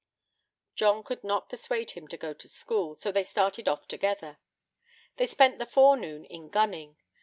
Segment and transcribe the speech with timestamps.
[0.73, 4.39] John could not persuade him to go to school; so they started off together.
[5.17, 6.97] They spent the forenoon in gunning.